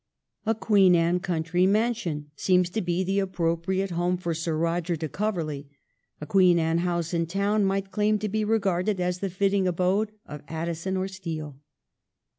A 0.47 0.55
Queen 0.55 0.95
Anne 0.95 1.19
country 1.19 1.67
mansion 1.67 2.31
seems 2.35 2.71
to 2.71 2.81
be 2.81 3.03
the 3.03 3.19
appropriate 3.19 3.91
home 3.91 4.17
for 4.17 4.33
Sir 4.33 4.55
Koger 4.57 4.97
de 4.97 5.07
Coverley; 5.07 5.67
a 6.19 6.25
Queen 6.25 6.57
Anne 6.57 6.79
house 6.79 7.13
in 7.13 7.27
town 7.27 7.63
might 7.65 7.91
claim 7.91 8.17
to 8.17 8.27
be 8.27 8.43
regarded 8.43 8.99
as 8.99 9.19
the 9.19 9.29
fitting 9.29 9.67
abode 9.67 10.11
of 10.25 10.41
Addison 10.47 10.97
or 10.97 11.07
Steele. 11.07 11.59